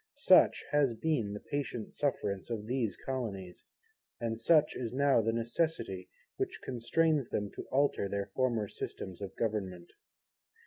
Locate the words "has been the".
0.71-1.39